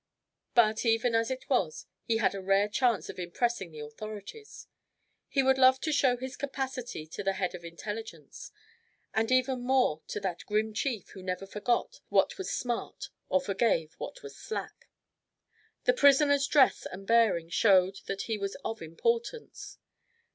But 0.55 0.83
even 0.83 1.13
as 1.13 1.29
it 1.29 1.47
was, 1.47 1.85
he 2.05 2.17
had 2.17 2.33
a 2.33 2.41
rare 2.41 2.67
chance 2.67 3.07
of 3.07 3.19
impressing 3.19 3.71
the 3.71 3.81
authorities. 3.81 4.65
He 5.29 5.43
would 5.43 5.59
love 5.59 5.79
to 5.81 5.91
show 5.91 6.17
his 6.17 6.35
capacity 6.35 7.05
to 7.05 7.21
the 7.21 7.33
head 7.33 7.53
of 7.53 7.61
the 7.61 7.67
Intelligence, 7.67 8.51
and 9.13 9.29
even 9.31 9.61
more 9.61 10.01
to 10.07 10.19
that 10.21 10.43
grim 10.47 10.73
chief 10.73 11.09
who 11.09 11.21
never 11.21 11.45
forgot 11.45 11.99
what 12.09 12.39
was 12.39 12.51
smart, 12.51 13.09
or 13.29 13.39
forgave 13.39 13.93
what 13.99 14.23
was 14.23 14.35
slack. 14.35 14.89
The 15.83 15.93
prisoner's 15.93 16.47
dress 16.47 16.87
and 16.91 17.05
bearing 17.05 17.49
showed 17.51 17.99
that 18.07 18.23
he 18.23 18.39
was 18.39 18.55
of 18.65 18.81
importance. 18.81 19.77